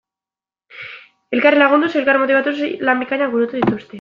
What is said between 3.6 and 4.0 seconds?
dituzte.